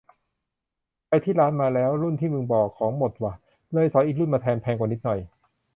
[1.07, 3.33] ไปที่ร้านมาแล้ว รุ่นที่มึงบอกของหมดว่ะ
[3.73, 5.19] เลยสอยอีกรุ่นมาแทน แพงกว่านิดหน่อย